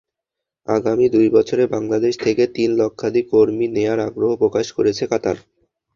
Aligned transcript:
আগামী 0.67 1.05
দুই 1.09 1.27
বছরে 1.35 1.63
বাংলাদেশ 1.67 2.13
থেকে 2.25 2.43
তিন 2.55 2.69
লক্ষাধিক 2.81 3.25
কর্মী 3.33 3.65
নেওয়ার 3.69 3.99
আগ্রহ 4.07 4.31
প্রকাশ 4.41 4.65
করেছে 4.77 5.03
কাতার। 5.07 5.37